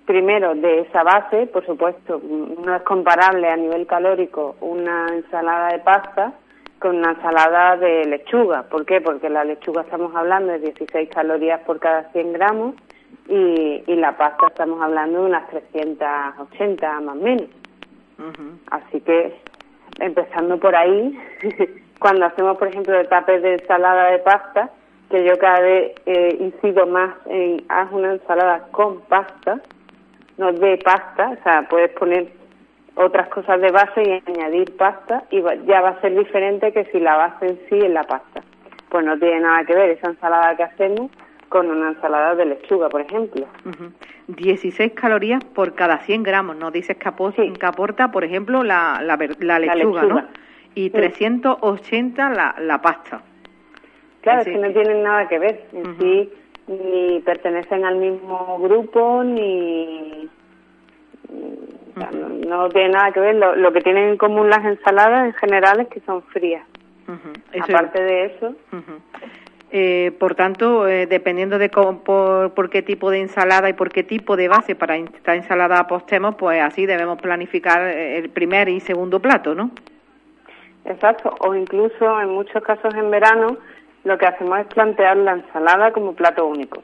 primero 0.06 0.54
de 0.54 0.80
esa 0.80 1.02
base, 1.02 1.46
por 1.48 1.66
supuesto, 1.66 2.20
no 2.22 2.74
es 2.74 2.82
comparable 2.82 3.48
a 3.48 3.56
nivel 3.56 3.86
calórico 3.86 4.56
una 4.60 5.06
ensalada 5.08 5.72
de 5.72 5.80
pasta 5.80 6.32
con 6.78 6.96
una 6.96 7.10
ensalada 7.10 7.76
de 7.76 8.04
lechuga. 8.04 8.62
¿Por 8.64 8.86
qué? 8.86 9.00
Porque 9.00 9.28
la 9.28 9.44
lechuga 9.44 9.82
estamos 9.82 10.14
hablando 10.14 10.52
de 10.52 10.60
16 10.60 11.10
calorías 11.10 11.60
por 11.62 11.80
cada 11.80 12.04
100 12.12 12.32
gramos 12.32 12.74
y, 13.28 13.82
y 13.86 13.96
la 13.96 14.16
pasta 14.16 14.46
estamos 14.48 14.80
hablando 14.80 15.20
de 15.20 15.26
unas 15.26 15.48
380 15.48 17.00
más 17.00 17.16
o 17.16 17.18
menos. 17.18 17.48
Así 18.70 19.00
que, 19.00 19.34
empezando 20.00 20.58
por 20.58 20.74
ahí, 20.74 21.18
cuando 21.98 22.26
hacemos, 22.26 22.56
por 22.56 22.68
ejemplo, 22.68 22.98
etapas 22.98 23.42
de 23.42 23.54
ensalada 23.54 24.10
de 24.10 24.18
pasta, 24.18 24.70
que 25.10 25.24
yo 25.24 25.38
cada 25.38 25.60
vez 25.60 25.94
eh, 26.06 26.36
incido 26.40 26.86
más 26.86 27.14
en 27.26 27.64
haz 27.68 27.90
una 27.92 28.12
ensalada 28.12 28.66
con 28.72 29.00
pasta, 29.02 29.60
no 30.38 30.52
de 30.52 30.78
pasta, 30.78 31.36
o 31.38 31.42
sea, 31.42 31.66
puedes 31.68 31.90
poner 31.92 32.28
otras 32.96 33.28
cosas 33.28 33.60
de 33.60 33.70
base 33.70 34.02
y 34.02 34.30
añadir 34.30 34.76
pasta 34.76 35.24
y 35.30 35.42
ya 35.66 35.80
va 35.80 35.90
a 35.90 36.00
ser 36.00 36.16
diferente 36.16 36.72
que 36.72 36.84
si 36.86 36.98
la 36.98 37.16
base 37.16 37.46
en 37.46 37.60
sí 37.68 37.78
es 37.78 37.90
la 37.90 38.04
pasta. 38.04 38.42
pues 38.88 39.04
no 39.04 39.18
tiene 39.18 39.40
nada 39.40 39.64
que 39.64 39.74
ver 39.74 39.90
esa 39.90 40.08
ensalada 40.08 40.56
que 40.56 40.62
hacemos 40.62 41.10
con 41.48 41.70
una 41.70 41.90
ensalada 41.90 42.34
de 42.34 42.46
lechuga, 42.46 42.88
por 42.88 43.00
ejemplo. 43.00 43.46
16 44.28 44.92
calorías 44.92 45.44
por 45.44 45.74
cada 45.74 45.98
100 45.98 46.22
gramos, 46.22 46.56
nos 46.56 46.72
dices 46.72 46.96
que, 46.96 47.08
aporta, 47.66 48.10
por 48.10 48.24
ejemplo, 48.24 48.62
la, 48.62 49.00
la, 49.02 49.58
lechuga, 49.58 50.02
¿no? 50.02 50.24
Y 50.74 50.90
380 50.90 52.30
la, 52.30 52.54
la 52.58 52.82
pasta. 52.82 53.22
Claro, 54.22 54.40
es, 54.40 54.46
que 54.46 54.58
no 54.58 54.72
tienen 54.72 55.02
nada 55.04 55.28
que 55.28 55.38
ver. 55.38 55.66
En 55.72 55.98
sí, 55.98 56.32
ni 56.68 57.20
pertenecen 57.20 57.84
al 57.84 57.96
mismo 57.96 58.58
grupo, 58.60 59.22
ni. 59.24 60.28
no, 62.48 62.68
tiene 62.70 62.88
nada 62.90 63.12
que 63.12 63.20
ver. 63.20 63.34
Lo, 63.36 63.72
que 63.72 63.80
tienen 63.80 64.10
en 64.10 64.16
común 64.16 64.50
las 64.50 64.64
ensaladas 64.64 65.26
en 65.26 65.34
general 65.34 65.80
es 65.80 65.88
que 65.88 66.00
son 66.00 66.22
frías. 66.22 66.66
Aparte 67.60 68.02
de 68.02 68.24
eso. 68.26 68.54
Eh, 69.72 70.12
por 70.18 70.34
tanto, 70.34 70.86
eh, 70.86 71.06
dependiendo 71.06 71.58
de 71.58 71.68
por, 71.68 72.70
qué 72.70 72.82
tipo 72.82 73.10
de 73.10 73.20
ensalada 73.20 73.68
y 73.68 73.72
por 73.72 73.90
qué 73.90 74.04
tipo 74.04 74.36
de 74.36 74.48
base 74.48 74.74
para 74.76 74.96
esta 74.96 75.34
ensalada 75.34 75.80
apostemos, 75.80 76.36
pues 76.36 76.62
así 76.62 76.86
debemos 76.86 77.20
planificar 77.20 77.82
eh, 77.82 78.18
el 78.18 78.30
primer 78.30 78.68
y 78.68 78.80
segundo 78.80 79.20
plato, 79.20 79.54
¿no? 79.54 79.70
Exacto, 80.84 81.34
o 81.40 81.54
incluso 81.54 82.20
en 82.20 82.30
muchos 82.30 82.62
casos 82.62 82.94
en 82.94 83.10
verano 83.10 83.58
lo 84.06 84.16
que 84.18 84.26
hacemos 84.26 84.60
es 84.60 84.66
plantear 84.66 85.16
la 85.16 85.32
ensalada 85.32 85.90
como 85.90 86.14
plato 86.14 86.46
único, 86.46 86.80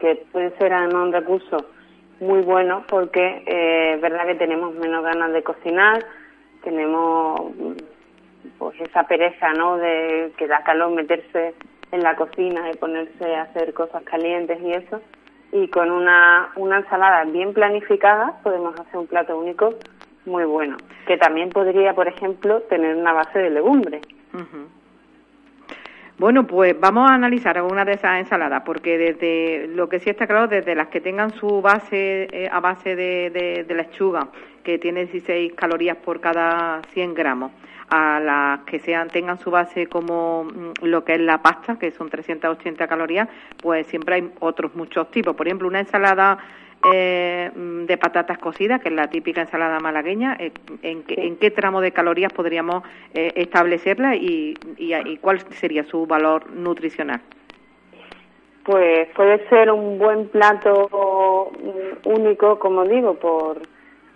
que 0.00 0.26
puede 0.32 0.50
ser 0.58 0.72
un 0.72 1.12
recurso 1.12 1.56
muy 2.18 2.40
bueno 2.40 2.82
porque 2.88 3.44
es 3.46 4.00
verdad 4.00 4.26
que 4.26 4.34
tenemos 4.34 4.74
menos 4.74 5.04
ganas 5.04 5.32
de 5.32 5.44
cocinar, 5.44 6.04
tenemos 6.64 7.40
pues 8.58 8.80
esa 8.80 9.04
pereza, 9.04 9.52
¿no? 9.52 9.76
De 9.76 10.32
que 10.36 10.48
da 10.48 10.64
calor 10.64 10.90
meterse 10.90 11.54
en 11.92 12.02
la 12.02 12.16
cocina 12.16 12.70
y 12.72 12.76
ponerse 12.76 13.36
a 13.36 13.42
hacer 13.42 13.72
cosas 13.72 14.02
calientes 14.02 14.60
y 14.60 14.72
eso. 14.72 15.00
Y 15.52 15.68
con 15.68 15.92
una, 15.92 16.48
una 16.56 16.78
ensalada 16.78 17.22
bien 17.24 17.54
planificada 17.54 18.40
podemos 18.42 18.74
hacer 18.80 18.96
un 18.96 19.06
plato 19.06 19.38
único 19.38 19.74
muy 20.24 20.44
bueno, 20.44 20.76
que 21.06 21.18
también 21.18 21.50
podría, 21.50 21.94
por 21.94 22.08
ejemplo, 22.08 22.62
tener 22.62 22.96
una 22.96 23.12
base 23.12 23.38
de 23.38 23.50
legumbres. 23.50 24.02
Bueno, 26.18 26.46
pues 26.46 26.74
vamos 26.80 27.10
a 27.10 27.14
analizar 27.14 27.58
alguna 27.58 27.84
de 27.84 27.92
esas 27.92 28.18
ensaladas, 28.18 28.62
porque 28.64 28.96
desde 28.96 29.68
lo 29.68 29.86
que 29.90 30.00
sí 30.00 30.08
está 30.08 30.26
claro, 30.26 30.48
desde 30.48 30.74
las 30.74 30.88
que 30.88 31.02
tengan 31.02 31.30
su 31.32 31.60
base 31.60 32.26
eh, 32.32 32.48
a 32.50 32.58
base 32.60 32.96
de, 32.96 33.64
de, 33.68 33.74
lechuga, 33.74 34.28
que 34.64 34.78
tiene 34.78 35.04
16 35.04 35.52
calorías 35.52 35.98
por 35.98 36.20
cada 36.20 36.80
100 36.94 37.12
gramos, 37.12 37.52
a 37.90 38.18
las 38.18 38.60
que 38.60 38.78
sean 38.78 39.08
tengan 39.08 39.38
su 39.38 39.50
base 39.50 39.88
como 39.88 40.44
mm, 40.44 40.86
lo 40.86 41.04
que 41.04 41.16
es 41.16 41.20
la 41.20 41.42
pasta, 41.42 41.78
que 41.78 41.90
son 41.90 42.08
380 42.08 42.88
calorías, 42.88 43.28
pues 43.62 43.86
siempre 43.86 44.14
hay 44.14 44.30
otros 44.40 44.74
muchos 44.74 45.10
tipos. 45.10 45.36
Por 45.36 45.46
ejemplo, 45.46 45.68
una 45.68 45.80
ensalada 45.80 46.38
eh, 46.84 47.50
de 47.54 47.96
patatas 47.96 48.38
cocidas, 48.38 48.80
que 48.80 48.90
es 48.90 48.94
la 48.94 49.08
típica 49.08 49.40
ensalada 49.40 49.80
malagueña, 49.80 50.36
eh, 50.38 50.52
¿en, 50.82 51.36
qué, 51.36 51.50
tramo 51.50 51.80
de 51.80 51.92
calorías 51.92 52.32
podríamos 52.32 52.82
eh, 53.14 53.32
establecerla 53.36 54.14
y, 54.14 54.54
y 54.76 55.16
cuál 55.18 55.40
sería 55.52 55.84
su 55.84 56.06
valor 56.06 56.50
nutricional? 56.50 57.20
Pues 58.64 59.08
puede 59.14 59.48
ser 59.48 59.70
un 59.70 59.98
buen 59.98 60.28
plato 60.28 61.52
único, 62.04 62.58
como 62.58 62.84
digo, 62.84 63.14
por 63.14 63.62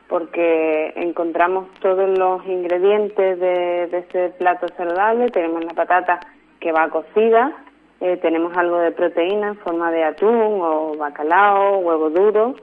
porque 0.09 0.93
encontramos 0.97 1.69
todos 1.79 2.19
los 2.19 2.45
ingredientes 2.45 3.39
de, 3.39 3.87
de 3.87 3.99
este 3.99 4.31
plato 4.31 4.67
saludable. 4.77 5.31
Tenemos 5.31 5.65
la 5.65 5.73
patata 5.73 6.19
que 6.59 6.73
va 6.73 6.89
cocida, 6.89 7.57
eh, 8.01 8.17
tenemos 8.17 8.57
algo 8.57 8.79
de 8.79 8.93
proteína 8.93 9.49
en 9.49 9.57
forma 9.57 9.91
de 9.91 10.05
atún 10.05 10.61
o 10.63 10.97
bacalao, 10.97 11.79
huevo 11.79 12.11
duro 12.11 12.55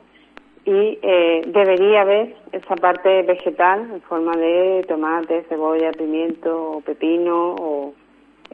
y 0.66 1.00
eh, 1.02 1.44
debería 1.48 2.02
haber 2.02 2.36
esa 2.52 2.76
parte 2.76 3.22
vegetal 3.24 3.90
en 3.94 4.02
forma 4.02 4.36
de 4.36 4.84
tomate, 4.88 5.44
cebolla, 5.44 5.92
pimiento, 5.92 6.82
pepino 6.86 7.56
o 7.56 7.94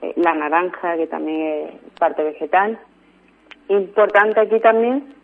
eh, 0.02 0.14
la 0.18 0.34
naranja 0.34 0.98
que 0.98 1.08
también 1.08 1.70
es 1.70 1.92
parte 2.00 2.24
vegetal. 2.24 2.78
Importante 3.70 4.42
aquí 4.42 4.60
también 4.60 5.16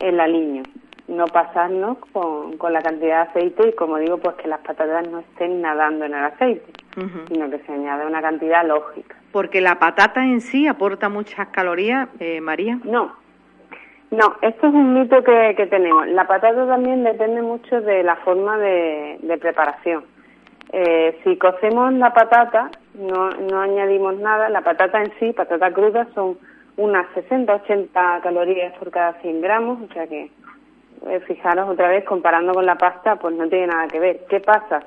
el 0.00 0.18
aliño 0.18 0.62
no 1.08 1.26
pasarnos 1.26 1.98
con, 2.12 2.56
con, 2.56 2.72
la 2.72 2.80
cantidad 2.80 3.24
de 3.24 3.30
aceite 3.30 3.68
y 3.68 3.72
como 3.74 3.98
digo, 3.98 4.18
pues 4.18 4.36
que 4.36 4.48
las 4.48 4.60
patatas 4.60 5.06
no 5.08 5.18
estén 5.18 5.60
nadando 5.60 6.06
en 6.06 6.14
el 6.14 6.24
aceite, 6.24 6.72
sino 7.28 7.50
que 7.50 7.58
se 7.58 7.72
añade 7.72 8.06
una 8.06 8.22
cantidad 8.22 8.66
lógica. 8.66 9.16
Porque 9.32 9.60
la 9.60 9.78
patata 9.78 10.22
en 10.24 10.40
sí 10.40 10.68
aporta 10.68 11.08
muchas 11.08 11.48
calorías, 11.48 12.08
eh, 12.20 12.40
María. 12.40 12.78
No, 12.84 13.12
no, 14.12 14.36
esto 14.42 14.66
es 14.66 14.74
un 14.74 14.92
mito 14.92 15.24
que, 15.24 15.66
tenemos. 15.70 16.06
La 16.08 16.26
patata 16.26 16.66
también 16.66 17.02
depende 17.02 17.40
mucho 17.40 17.80
de 17.80 18.02
la 18.02 18.16
forma 18.16 18.58
de, 18.58 19.18
de 19.22 19.38
preparación. 19.38 20.04
Eh, 20.70 21.18
si 21.24 21.38
cocemos 21.38 21.94
la 21.94 22.12
patata, 22.12 22.70
no, 22.92 23.30
no 23.30 23.60
añadimos 23.62 24.18
nada. 24.18 24.50
La 24.50 24.60
patata 24.60 25.00
en 25.00 25.10
sí, 25.18 25.32
patata 25.32 25.72
cruda, 25.72 26.06
son 26.14 26.36
unas 26.76 27.06
60-80 27.14 28.20
calorías 28.20 28.76
por 28.78 28.90
cada 28.90 29.14
100 29.22 29.40
gramos, 29.40 29.78
o 29.80 29.92
sea 29.94 30.06
que 30.06 30.30
eh, 31.06 31.20
fijaros 31.26 31.70
otra 31.70 31.88
vez, 31.88 32.04
comparando 32.04 32.52
con 32.52 32.66
la 32.66 32.76
pasta, 32.76 33.16
pues 33.16 33.34
no 33.34 33.48
tiene 33.48 33.68
nada 33.68 33.88
que 33.88 33.98
ver. 33.98 34.26
¿Qué 34.28 34.40
pasa? 34.40 34.82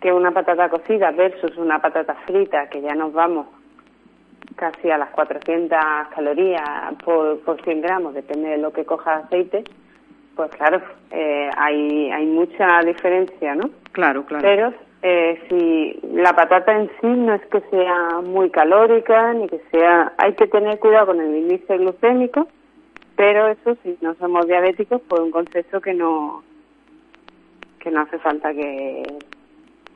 Que 0.00 0.10
una 0.10 0.30
patata 0.30 0.70
cocida 0.70 1.10
versus 1.10 1.54
una 1.58 1.80
patata 1.80 2.14
frita, 2.26 2.70
que 2.70 2.80
ya 2.80 2.94
nos 2.94 3.12
vamos 3.12 3.59
casi 4.56 4.90
a 4.90 4.98
las 4.98 5.10
400 5.10 5.78
calorías 6.14 6.62
por, 7.04 7.40
por 7.40 7.62
100 7.62 7.80
gramos, 7.80 8.14
depende 8.14 8.50
de 8.50 8.58
lo 8.58 8.72
que 8.72 8.84
coja 8.84 9.16
aceite, 9.16 9.64
pues 10.36 10.50
claro, 10.52 10.80
eh, 11.10 11.50
hay, 11.56 12.10
hay 12.10 12.26
mucha 12.26 12.80
diferencia, 12.80 13.54
¿no? 13.54 13.70
Claro, 13.92 14.24
claro. 14.24 14.42
Pero 14.42 14.72
eh, 15.02 15.40
si 15.48 16.00
la 16.14 16.34
patata 16.34 16.76
en 16.76 16.90
sí 17.00 17.06
no 17.06 17.34
es 17.34 17.42
que 17.46 17.60
sea 17.70 18.20
muy 18.22 18.50
calórica, 18.50 19.32
ni 19.32 19.48
que 19.48 19.60
sea, 19.70 20.12
hay 20.18 20.34
que 20.34 20.46
tener 20.46 20.78
cuidado 20.78 21.06
con 21.06 21.20
el 21.20 21.34
índice 21.34 21.78
glucémico, 21.78 22.48
pero 23.16 23.48
eso, 23.48 23.76
si 23.82 23.98
no 24.00 24.14
somos 24.14 24.46
diabéticos, 24.46 25.00
pues 25.08 25.20
un 25.20 25.30
concepto 25.30 25.80
que 25.80 25.94
no 25.94 26.42
que 27.78 27.90
no 27.90 28.02
hace 28.02 28.18
falta 28.18 28.52
que 28.52 29.02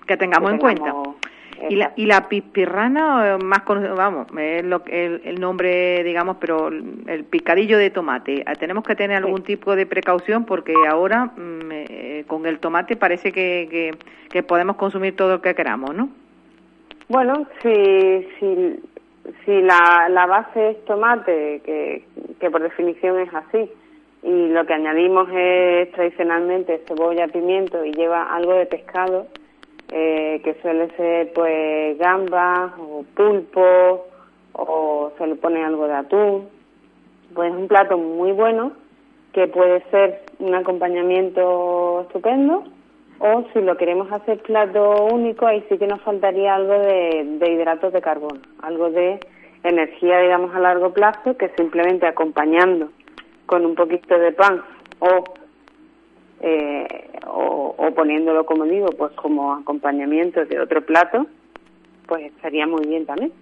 que 0.07 0.17
tengamos, 0.17 0.53
en 0.53 0.59
cuenta. 0.59 0.95
Y 1.69 1.77
la, 1.77 1.93
y 1.97 2.07
la 2.07 2.29
pispirrana, 2.29 3.39
más 3.43 3.63
vamos, 3.97 4.27
es 4.39 4.65
lo, 4.65 4.83
el, 4.87 5.23
el 5.25 5.41
nombre, 5.41 6.03
digamos, 6.03 6.37
pero 6.41 6.69
el 6.69 7.25
picadillo 7.25 7.79
de 7.79 7.91
tomate. 7.91 8.45
¿Tenemos 8.59 8.85
que 8.85 8.97
tener 8.97 9.17
algún 9.17 9.43
tipo 9.43 9.75
de 9.77 9.87
precaución? 9.87 10.45
Porque 10.45 10.75
ahora 10.89 11.27
mm, 11.27 11.71
eh, 11.71 12.25
con 12.27 12.47
el 12.47 12.59
tomate 12.59 12.97
parece 12.97 13.33
que, 13.33 13.69
que, 13.71 13.91
que, 14.31 14.43
podemos 14.43 14.77
consumir 14.77 15.17
todo 15.17 15.33
lo 15.33 15.43
que 15.43 15.55
queramos, 15.55 15.95
¿no? 15.95 16.11
Bueno, 17.09 17.47
si, 17.63 18.27
si 18.39 18.81
si 19.45 19.63
la, 19.63 20.09
la 20.11 20.27
base 20.27 20.71
es 20.71 20.85
tomate, 20.85 21.61
que, 21.65 22.05
que 22.41 22.51
por 22.51 22.63
definición 22.63 23.19
es 23.21 23.33
así, 23.33 23.71
y 24.23 24.49
lo 24.49 24.67
que 24.67 24.75
añadimos 24.75 25.29
es 25.33 25.91
tradicionalmente 25.93 26.83
cebolla, 26.87 27.29
pimiento 27.29 27.85
y 27.85 27.93
lleva 27.93 28.35
algo 28.35 28.55
de 28.55 28.67
pescado, 28.67 29.27
eh, 29.97 30.41
que 30.43 30.55
suele 30.61 30.91
ser 30.97 31.33
pues 31.35 31.97
gambas 31.99 32.73
o 32.81 33.05
pulpo 33.15 34.09
o 34.53 35.13
se 35.17 35.25
le 35.25 35.37
pone 35.37 35.65
algo 35.65 35.87
de 35.87 35.95
atún, 35.95 36.49
pues 37.33 37.53
es 37.53 37.57
un 37.57 37.69
plato 37.69 37.97
muy 37.97 38.33
bueno 38.33 38.73
que 39.33 39.47
puede 39.47 39.85
ser 39.93 40.23
un 40.41 40.53
acompañamiento 40.53 42.01
estupendo 42.09 42.65
o 43.21 43.45
si 43.53 43.61
lo 43.61 43.77
queremos 43.77 44.11
hacer 44.11 44.43
plato 44.43 45.05
único, 45.05 45.47
ahí 45.47 45.65
sí 45.69 45.79
que 45.79 45.87
nos 45.87 46.01
faltaría 46.03 46.57
algo 46.57 46.73
de, 46.73 47.39
hidratos 47.49 47.93
de 47.93 48.03
carbono, 48.03 48.41
algo 48.63 48.91
de 48.91 49.21
energía, 49.63 50.19
digamos, 50.19 50.53
a 50.57 50.59
largo 50.59 50.93
plazo, 50.93 51.37
que 51.37 51.51
simplemente 51.51 52.05
acompañando 52.09 52.91
con 53.47 53.65
un 53.65 53.77
poquito 53.77 54.19
de 54.19 54.33
pan 54.33 54.61
o, 54.99 55.23
eh, 56.47 57.11
o, 57.27 57.75
o, 57.77 57.91
poniéndolo, 57.95 58.45
como 58.45 58.65
digo, 58.65 58.89
pues 58.99 59.13
como 59.13 59.55
acompañamiento 59.55 60.45
de 60.45 60.61
otro 60.61 60.85
plato, 60.85 61.27
pues 62.07 62.27
estaría 62.27 62.67
muy 62.67 62.87
bien 62.87 63.07
también. 63.07 63.33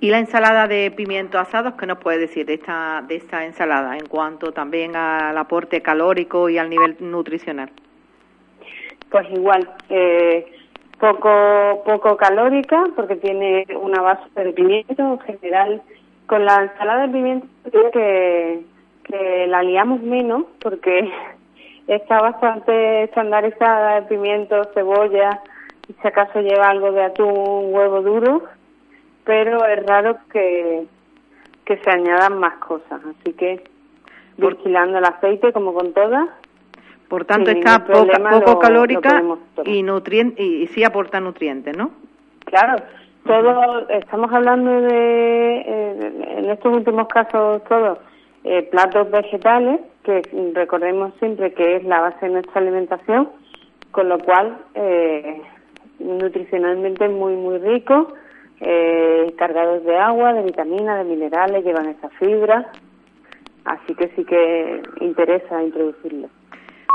¿Y 0.00 0.10
la 0.10 0.18
ensalada 0.18 0.66
de 0.66 0.90
pimiento 0.90 1.38
asados 1.38 1.74
qué 1.74 1.86
nos 1.86 1.98
puede 1.98 2.18
decir 2.18 2.44
de 2.44 2.54
esta, 2.54 3.04
de 3.06 3.16
esta 3.16 3.44
ensalada 3.46 3.96
en 3.96 4.06
cuanto 4.06 4.52
también 4.52 4.96
al 4.96 5.38
aporte 5.38 5.80
calórico 5.80 6.48
y 6.48 6.58
al 6.58 6.68
nivel 6.68 6.96
nutricional? 7.00 7.70
pues 9.14 9.30
igual, 9.30 9.70
eh, 9.90 10.44
poco, 10.98 11.84
poco 11.86 12.16
calórica 12.16 12.84
porque 12.96 13.14
tiene 13.14 13.64
una 13.80 14.02
base 14.02 14.24
de 14.34 14.52
pimiento. 14.52 15.02
En 15.02 15.20
general, 15.20 15.82
con 16.26 16.44
la 16.44 16.64
ensalada 16.64 17.06
de 17.06 17.12
pimiento 17.12 17.46
creo 17.70 17.90
que, 17.92 18.60
que 19.04 19.46
la 19.46 19.62
liamos 19.62 20.02
menos 20.02 20.46
porque 20.60 21.08
está 21.86 22.20
bastante 22.20 23.04
estandarizada 23.04 24.00
de 24.00 24.06
pimiento, 24.06 24.62
cebolla, 24.74 25.40
y 25.88 25.92
si 25.94 26.08
acaso 26.08 26.40
lleva 26.40 26.68
algo 26.68 26.92
de 26.92 27.04
atún, 27.04 27.74
huevo 27.74 28.00
duro, 28.02 28.42
pero 29.24 29.66
es 29.66 29.84
raro 29.84 30.16
que, 30.32 30.86
que 31.64 31.76
se 31.78 31.90
añadan 31.90 32.38
más 32.38 32.54
cosas. 32.58 33.00
Así 33.04 33.32
que 33.34 33.64
vigilando 34.36 34.98
el 34.98 35.04
aceite 35.04 35.52
como 35.52 35.74
con 35.74 35.92
todas. 35.92 36.28
Por 37.08 37.26
tanto, 37.26 37.50
está 37.50 37.84
poco 37.84 38.58
calórica 38.58 39.22
y, 39.64 39.82
nutrien 39.82 40.34
y, 40.38 40.66
sí 40.68 40.82
aporta 40.84 41.20
nutrientes, 41.20 41.76
¿no? 41.76 41.90
Claro, 42.46 42.82
todo, 43.26 43.88
estamos 43.90 44.32
hablando 44.32 44.80
de, 44.80 45.60
eh, 45.60 46.36
en 46.38 46.50
estos 46.50 46.74
últimos 46.74 47.06
casos, 47.08 47.62
todos 47.64 47.98
eh, 48.44 48.62
platos 48.70 49.10
vegetales, 49.10 49.80
que 50.02 50.22
recordemos 50.54 51.14
siempre 51.18 51.54
que 51.54 51.76
es 51.76 51.84
la 51.84 52.00
base 52.00 52.26
de 52.26 52.32
nuestra 52.32 52.60
alimentación, 52.60 53.30
con 53.90 54.08
lo 54.08 54.18
cual 54.18 54.58
eh, 54.74 55.40
nutricionalmente 55.98 57.08
muy, 57.08 57.34
muy 57.36 57.58
rico, 57.58 58.12
eh, 58.60 59.34
cargados 59.38 59.82
de 59.84 59.96
agua, 59.96 60.34
de 60.34 60.42
vitaminas, 60.42 60.98
de 60.98 61.04
minerales, 61.04 61.64
llevan 61.64 61.88
esa 61.88 62.10
fibra, 62.10 62.70
así 63.64 63.94
que 63.94 64.08
sí 64.08 64.24
que 64.24 64.82
interesa 65.00 65.62
introducirlo. 65.62 66.28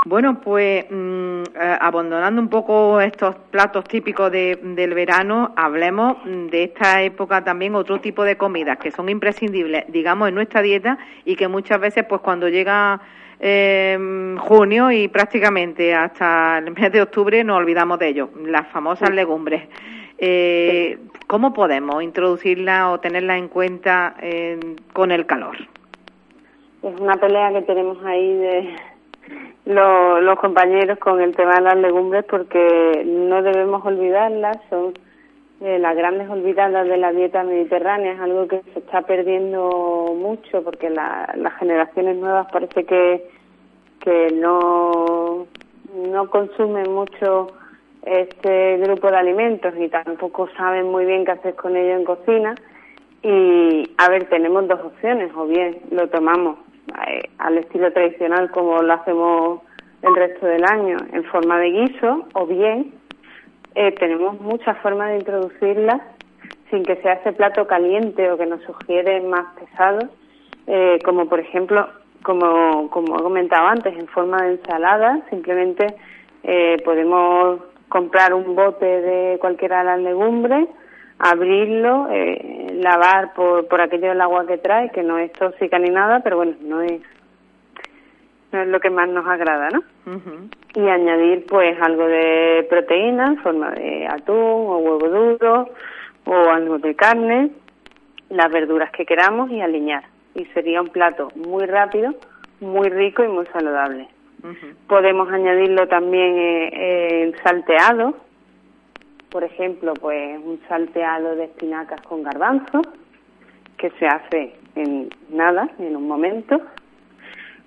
Bueno, 0.05 0.39
pues 0.39 0.85
mm, 0.89 1.43
eh, 1.43 1.77
abandonando 1.81 2.41
un 2.41 2.47
poco 2.47 3.01
estos 3.01 3.35
platos 3.51 3.83
típicos 3.83 4.31
de, 4.31 4.57
del 4.61 4.93
verano, 4.93 5.51
hablemos 5.55 6.17
de 6.25 6.63
esta 6.63 7.01
época 7.01 7.43
también 7.43 7.75
otro 7.75 7.99
tipo 7.99 8.23
de 8.23 8.37
comidas 8.37 8.77
que 8.77 8.91
son 8.91 9.09
imprescindibles, 9.09 9.85
digamos, 9.89 10.29
en 10.29 10.35
nuestra 10.35 10.61
dieta 10.61 10.97
y 11.25 11.35
que 11.35 11.47
muchas 11.47 11.81
veces, 11.81 12.05
pues 12.05 12.21
cuando 12.21 12.47
llega 12.47 13.01
eh, 13.41 14.35
junio 14.39 14.91
y 14.91 15.07
prácticamente 15.07 15.93
hasta 15.93 16.57
el 16.59 16.71
mes 16.71 16.91
de 16.91 17.01
octubre 17.01 17.43
nos 17.43 17.57
olvidamos 17.57 17.99
de 17.99 18.07
ello, 18.09 18.29
las 18.45 18.67
famosas 18.67 19.09
legumbres. 19.11 19.63
Eh, 20.17 20.97
¿Cómo 21.27 21.53
podemos 21.53 22.03
introducirlas 22.03 22.85
o 22.87 22.99
tenerlas 22.99 23.37
en 23.37 23.47
cuenta 23.47 24.15
eh, 24.21 24.59
con 24.91 25.11
el 25.11 25.25
calor? 25.25 25.57
Es 26.83 26.99
una 26.99 27.15
pelea 27.15 27.53
que 27.53 27.61
tenemos 27.61 28.03
ahí 28.05 28.33
de 28.33 28.75
los 29.65 30.39
compañeros 30.39 30.97
con 30.99 31.21
el 31.21 31.35
tema 31.35 31.55
de 31.55 31.61
las 31.61 31.77
legumbres 31.77 32.25
porque 32.25 33.03
no 33.05 33.41
debemos 33.41 33.85
olvidarlas, 33.85 34.57
son 34.69 34.93
eh, 35.61 35.77
las 35.77 35.95
grandes 35.95 36.29
olvidadas 36.29 36.87
de 36.87 36.97
la 36.97 37.11
dieta 37.11 37.43
mediterránea, 37.43 38.13
es 38.13 38.19
algo 38.19 38.47
que 38.47 38.61
se 38.73 38.79
está 38.79 39.01
perdiendo 39.01 40.15
mucho 40.17 40.63
porque 40.63 40.89
las 40.89 41.53
generaciones 41.59 42.17
nuevas 42.17 42.47
parece 42.51 42.85
que, 42.85 43.29
que 43.99 44.31
no, 44.33 45.45
no 45.93 46.29
consumen 46.29 46.91
mucho 46.91 47.47
este 48.03 48.77
grupo 48.77 49.11
de 49.11 49.17
alimentos 49.17 49.73
y 49.77 49.89
tampoco 49.89 50.47
saben 50.57 50.89
muy 50.89 51.05
bien 51.05 51.25
qué 51.25 51.31
hacer 51.31 51.55
con 51.55 51.75
ello 51.75 51.95
en 51.95 52.05
cocina. 52.05 52.55
Y 53.21 53.83
a 53.97 54.09
ver, 54.09 54.29
tenemos 54.29 54.67
dos 54.67 54.79
opciones, 54.79 55.29
o 55.35 55.45
bien 55.45 55.81
lo 55.91 56.07
tomamos 56.07 56.57
al 57.37 57.57
estilo 57.57 57.91
tradicional 57.91 58.51
como 58.51 58.81
lo 58.81 58.93
hacemos 58.93 59.61
el 60.01 60.15
resto 60.15 60.45
del 60.45 60.63
año 60.63 60.97
en 61.11 61.23
forma 61.25 61.59
de 61.59 61.71
guiso, 61.71 62.27
o 62.33 62.45
bien 62.45 62.93
eh, 63.75 63.91
tenemos 63.93 64.39
muchas 64.39 64.77
formas 64.79 65.09
de 65.09 65.17
introducirlas 65.17 66.01
sin 66.69 66.83
que 66.83 66.95
sea 66.97 67.13
ese 67.13 67.33
plato 67.33 67.67
caliente 67.67 68.31
o 68.31 68.37
que 68.37 68.45
nos 68.45 68.61
sugiere 68.63 69.21
más 69.21 69.45
pesado, 69.59 70.09
eh, 70.67 70.99
como 71.03 71.27
por 71.27 71.39
ejemplo, 71.39 71.87
como, 72.23 72.89
como 72.89 73.17
he 73.17 73.23
comentado 73.23 73.67
antes, 73.67 73.97
en 73.97 74.07
forma 74.07 74.37
de 74.43 74.53
ensalada, 74.53 75.21
simplemente 75.29 75.95
eh, 76.43 76.77
podemos 76.85 77.61
comprar 77.89 78.33
un 78.33 78.55
bote 78.55 78.85
de 78.85 79.37
cualquiera 79.39 79.79
de 79.79 79.85
las 79.85 79.99
legumbres, 79.99 80.67
abrirlo, 81.19 82.07
eh, 82.11 82.71
lavar 82.81 83.33
por, 83.33 83.67
por 83.67 83.81
aquello 83.81 84.09
del 84.09 84.21
agua 84.21 84.47
que 84.47 84.57
trae, 84.57 84.89
que 84.91 85.03
no 85.03 85.17
es 85.17 85.31
tóxica 85.33 85.77
ni 85.77 85.89
nada, 85.89 86.21
pero 86.21 86.37
bueno, 86.37 86.55
no 86.61 86.81
es 86.81 87.01
no 88.51 88.61
es 88.61 88.67
lo 88.67 88.79
que 88.79 88.89
más 88.89 89.07
nos 89.09 89.27
agrada, 89.27 89.69
¿no? 89.69 89.83
Y 90.73 90.87
añadir 90.87 91.45
pues 91.45 91.79
algo 91.81 92.07
de 92.07 92.65
proteína 92.69 93.27
en 93.27 93.37
forma 93.37 93.71
de 93.71 94.07
atún 94.07 94.35
o 94.37 94.77
huevo 94.77 95.07
duro 95.07 95.69
o 96.25 96.33
algo 96.49 96.79
de 96.79 96.95
carne, 96.95 97.51
las 98.29 98.51
verduras 98.51 98.91
que 98.91 99.05
queramos 99.05 99.51
y 99.51 99.61
alinear. 99.61 100.03
Y 100.35 100.45
sería 100.45 100.81
un 100.81 100.89
plato 100.89 101.29
muy 101.35 101.65
rápido, 101.65 102.15
muy 102.59 102.89
rico 102.89 103.23
y 103.23 103.27
muy 103.27 103.45
saludable. 103.47 104.07
Podemos 104.87 105.29
añadirlo 105.29 105.87
también 105.87 106.33
eh, 106.37 107.31
salteado, 107.43 108.15
por 109.29 109.43
ejemplo, 109.43 109.93
pues 109.93 110.39
un 110.43 110.59
salteado 110.67 111.35
de 111.35 111.45
espinacas 111.45 112.01
con 112.01 112.23
garbanzos, 112.23 112.87
que 113.77 113.91
se 113.91 114.07
hace 114.07 114.55
en 114.75 115.09
nada, 115.29 115.69
en 115.79 115.95
un 115.95 116.07
momento, 116.07 116.61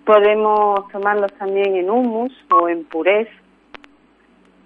Podemos 0.04 0.88
tomarlos 0.90 1.32
también 1.34 1.76
en 1.76 1.88
hummus 1.88 2.32
o 2.50 2.68
en 2.68 2.84
purés, 2.84 3.28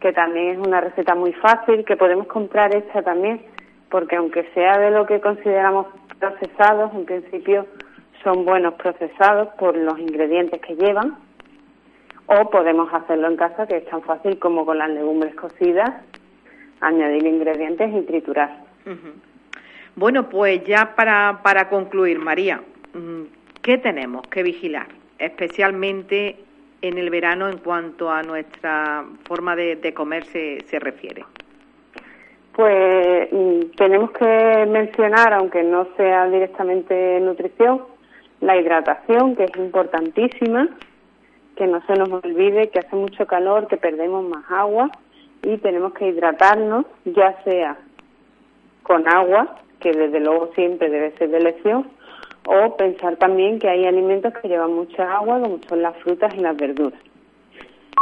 que 0.00 0.12
también 0.12 0.48
es 0.52 0.66
una 0.66 0.80
receta 0.80 1.14
muy 1.14 1.34
fácil, 1.34 1.84
que 1.84 1.96
podemos 1.96 2.26
comprar 2.26 2.74
esta 2.74 3.02
también, 3.02 3.42
porque 3.90 4.16
aunque 4.16 4.48
sea 4.54 4.78
de 4.78 4.90
lo 4.90 5.04
que 5.04 5.20
consideramos 5.20 5.88
procesados, 6.18 6.90
en 6.94 7.04
principio 7.04 7.66
son 8.24 8.46
buenos 8.46 8.74
procesados 8.74 9.48
por 9.58 9.76
los 9.76 9.98
ingredientes 9.98 10.58
que 10.62 10.74
llevan, 10.74 11.18
o 12.28 12.48
podemos 12.48 12.92
hacerlo 12.94 13.28
en 13.28 13.36
casa, 13.36 13.66
que 13.66 13.76
es 13.76 13.86
tan 13.86 14.00
fácil 14.02 14.38
como 14.38 14.64
con 14.64 14.78
las 14.78 14.88
legumbres 14.88 15.34
cocidas, 15.34 15.90
añadir 16.80 17.26
ingredientes 17.26 17.90
y 17.94 18.02
triturar. 18.02 18.64
Bueno, 19.94 20.28
pues 20.28 20.64
ya 20.64 20.94
para, 20.94 21.40
para 21.42 21.68
concluir, 21.68 22.18
María, 22.18 22.60
mm, 22.94 23.22
¿qué 23.62 23.78
tenemos 23.78 24.22
que 24.28 24.42
vigilar? 24.42 24.86
especialmente 25.18 26.36
en 26.82 26.98
el 26.98 27.10
verano 27.10 27.48
en 27.48 27.58
cuanto 27.58 28.10
a 28.10 28.22
nuestra 28.22 29.04
forma 29.24 29.56
de, 29.56 29.94
comer 29.94 30.24
se, 30.24 30.60
se 30.66 30.78
refiere? 30.78 31.24
Pues 32.52 33.28
mm, 33.32 33.76
tenemos 33.76 34.10
que 34.12 34.66
mencionar, 34.68 35.32
aunque 35.32 35.62
no 35.62 35.88
sea 35.96 36.28
directamente 36.28 37.20
nutrición, 37.20 37.82
la 38.40 38.56
hidratación, 38.56 39.36
que 39.36 39.44
es 39.44 39.56
importantísima, 39.56 40.68
que 41.56 41.66
no 41.66 41.84
se 41.86 41.94
nos 41.94 42.10
olvide 42.10 42.68
que 42.68 42.80
hace 42.80 42.96
mucho 42.96 43.26
calor, 43.26 43.66
que 43.66 43.78
perdemos 43.78 44.24
más 44.28 44.44
agua 44.50 44.90
y 45.46 45.58
tenemos 45.58 45.92
que 45.94 46.08
hidratarnos, 46.08 46.86
ya 47.04 47.40
sea 47.44 47.78
con 48.82 49.06
agua, 49.08 49.60
que 49.78 49.92
desde 49.92 50.18
luego 50.18 50.50
siempre 50.56 50.90
debe 50.90 51.12
ser 51.18 51.30
de 51.30 51.38
elección, 51.38 51.88
o 52.48 52.76
pensar 52.76 53.14
también 53.16 53.60
que 53.60 53.68
hay 53.68 53.86
alimentos 53.86 54.34
que 54.42 54.48
llevan 54.48 54.74
mucha 54.74 55.04
agua, 55.16 55.40
como 55.40 55.60
son 55.68 55.82
las 55.82 55.96
frutas 55.98 56.34
y 56.34 56.40
las 56.40 56.56
verduras. 56.56 56.98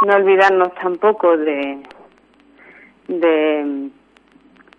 No 0.06 0.14
olvidarnos 0.14 0.74
tampoco 0.76 1.36
de, 1.36 1.82
de, 3.08 3.90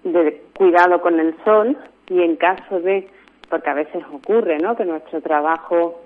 de 0.04 0.42
cuidado 0.58 1.02
con 1.02 1.20
el 1.20 1.36
sol 1.44 1.78
y 2.10 2.24
en 2.24 2.36
caso 2.36 2.80
de, 2.80 3.08
porque 3.48 3.70
a 3.70 3.76
veces 3.76 4.04
ocurre, 4.12 4.58
¿no? 4.58 4.76
Que 4.76 4.86
nuestro 4.86 5.22
trabajo 5.22 6.02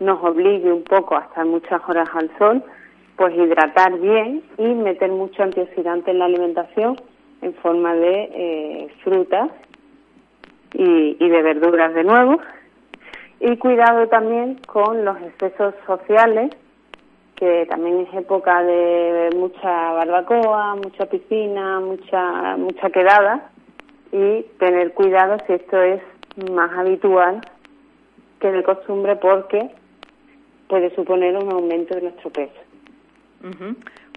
nos 0.00 0.24
obligue 0.24 0.72
un 0.72 0.84
poco 0.84 1.16
a 1.16 1.20
estar 1.20 1.44
muchas 1.44 1.82
horas 1.86 2.08
al 2.14 2.30
sol, 2.38 2.64
pues 3.16 3.34
hidratar 3.34 3.98
bien 3.98 4.42
y 4.58 4.74
meter 4.74 5.10
mucho 5.10 5.42
antioxidante 5.42 6.10
en 6.10 6.18
la 6.18 6.26
alimentación 6.26 6.96
en 7.42 7.54
forma 7.54 7.94
de 7.94 8.30
eh, 8.32 8.88
frutas 9.02 9.50
y, 10.74 11.16
y 11.18 11.28
de 11.28 11.42
verduras 11.42 11.94
de 11.94 12.04
nuevo 12.04 12.38
y 13.40 13.56
cuidado 13.58 14.08
también 14.08 14.58
con 14.66 15.04
los 15.04 15.20
excesos 15.20 15.74
sociales, 15.86 16.50
que 17.34 17.66
también 17.68 18.00
es 18.00 18.14
época 18.14 18.62
de 18.62 19.30
mucha 19.36 19.92
barbacoa, 19.92 20.76
mucha 20.76 21.06
piscina, 21.06 21.80
mucha, 21.80 22.56
mucha 22.56 22.88
quedada, 22.90 23.50
y 24.10 24.42
tener 24.58 24.94
cuidado 24.94 25.36
si 25.46 25.52
esto 25.52 25.80
es 25.82 26.00
más 26.50 26.70
habitual 26.78 27.40
que 28.40 28.50
de 28.50 28.62
costumbre 28.62 29.16
porque 29.16 29.70
puede 30.68 30.94
suponer 30.94 31.36
un 31.36 31.52
aumento 31.52 31.94
de 31.94 32.02
nuestro 32.02 32.30
peso. 32.30 32.65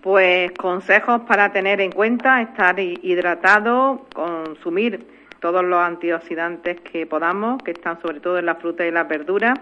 Pues 0.01 0.51
consejos 0.53 1.21
para 1.27 1.51
tener 1.51 1.81
en 1.81 1.91
cuenta, 1.91 2.41
estar 2.41 2.79
hidratado, 2.79 4.05
consumir 4.13 5.05
todos 5.39 5.63
los 5.63 5.79
antioxidantes 5.79 6.79
que 6.81 7.05
podamos, 7.05 7.61
que 7.63 7.71
están 7.71 8.01
sobre 8.01 8.19
todo 8.19 8.39
en 8.39 8.45
la 8.45 8.55
fruta 8.55 8.85
y 8.85 8.91
las 8.91 9.07
verduras, 9.07 9.59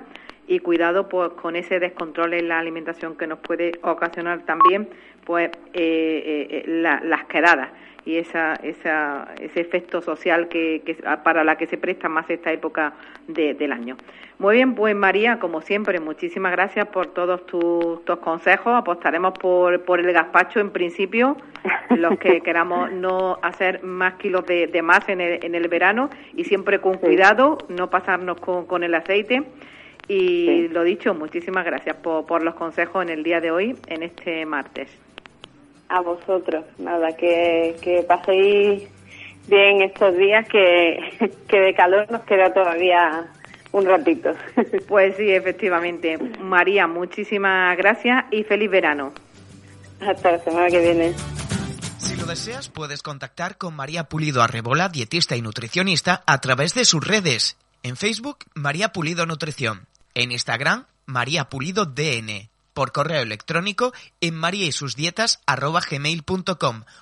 y 0.48 0.60
cuidado 0.60 1.10
pues 1.10 1.32
con 1.34 1.56
ese 1.56 1.80
descontrol 1.80 2.34
en 2.34 2.48
la 2.48 2.60
alimentación 2.60 3.16
que 3.16 3.28
nos 3.28 3.40
puede 3.40 3.74
ocasionar 3.82 4.46
también 4.46 4.90
pues 5.26 5.52
eh, 5.74 6.64
las 6.66 7.26
quedadas 7.26 7.70
y 8.08 8.18
esa, 8.20 8.54
esa, 8.64 9.36
ese 9.42 9.60
efecto 9.60 10.02
social 10.02 10.48
que, 10.48 10.82
para 11.26 11.44
la 11.44 11.58
que 11.58 11.68
se 11.68 11.78
presta 11.78 12.08
más 12.08 12.30
esta 12.30 12.54
época 12.54 12.94
del 13.28 13.74
año. 13.74 13.98
Muy 14.40 14.56
bien, 14.56 14.76
pues 14.76 14.96
María, 14.96 15.40
como 15.40 15.60
siempre, 15.60 16.00
muchísimas 16.00 16.54
gracias 16.54 16.88
por 16.88 17.08
todos 17.08 17.46
tus, 17.46 18.00
consejos. 18.22 18.74
Apostaremos 18.74 19.34
por, 19.38 19.84
por 19.84 20.00
el 20.00 20.14
gazpacho 20.14 20.62
en 20.62 20.70
principio, 20.70 21.36
los 21.90 22.18
que 22.18 22.40
queramos 22.46 22.94
no 22.94 23.40
hacer 23.42 23.84
más 23.84 24.14
kilos 24.14 24.46
de, 24.46 24.82
más 24.82 25.10
en 25.10 25.20
el, 25.20 25.44
en 25.44 25.54
el 25.54 25.68
verano 25.68 26.10
y 26.34 26.46
siempre 26.46 26.80
con 26.80 26.98
cuidado, 27.00 27.58
no 27.68 27.90
pasarnos 27.90 28.40
con, 28.40 28.68
con 28.68 28.86
el 28.86 28.96
aceite. 28.96 29.44
Y 30.08 30.70
lo 30.70 30.84
dicho, 30.84 31.14
muchísimas 31.14 31.66
gracias 31.66 31.98
por, 31.98 32.26
por 32.26 32.42
los 32.42 32.56
consejos 32.56 33.04
en 33.04 33.10
el 33.10 33.24
día 33.24 33.42
de 33.42 33.52
hoy, 33.52 33.76
en 33.88 34.04
este 34.04 34.46
martes. 34.46 35.07
A 35.90 36.02
vosotros, 36.02 36.66
nada, 36.78 37.16
que, 37.16 37.76
que 37.82 38.04
paséis 38.04 38.84
bien 39.48 39.82
estos 39.82 40.18
días, 40.18 40.48
que, 40.50 41.32
que 41.48 41.60
de 41.60 41.74
calor 41.74 42.12
nos 42.12 42.22
queda 42.24 42.54
todavía 42.54 43.28
un 43.72 43.86
ratito. 43.86 44.34
Pues 44.88 45.16
sí, 45.18 45.30
efectivamente. 45.30 46.18
María, 46.40 46.88
muchísimas 46.88 47.78
gracias 47.78 48.26
y 48.32 48.44
feliz 48.44 48.70
verano. 48.70 49.14
Hasta 50.00 50.32
la 50.32 50.40
semana 50.40 50.68
que 50.70 50.80
viene. 50.80 51.14
Si 51.98 52.16
lo 52.16 52.26
deseas, 52.26 52.70
puedes 52.70 53.02
contactar 53.02 53.58
con 53.58 53.76
María 53.76 54.06
Pulido 54.06 54.42
Arrebola, 54.42 54.90
dietista 54.90 55.36
y 55.36 55.42
nutricionista, 55.42 56.24
a 56.26 56.40
través 56.40 56.74
de 56.74 56.86
sus 56.86 57.06
redes. 57.06 57.58
En 57.84 57.98
Facebook, 57.98 58.40
María 58.54 58.90
Pulido 58.90 59.26
Nutrición. 59.26 59.88
En 60.14 60.32
Instagram, 60.32 60.86
María 61.06 61.46
Pulido 61.46 61.86
DN 61.86 62.50
por 62.78 62.92
correo 62.92 63.24
electrónico 63.24 63.92
en 64.22 64.36
maría 64.36 64.68
y 64.68 64.72
sus 64.72 64.96
dietas 64.96 65.40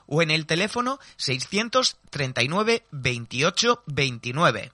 o 0.07 0.21
en 0.21 0.31
el 0.31 0.45
teléfono 0.45 0.99
639 1.17 2.85
28 2.91 3.83
29. 3.85 4.71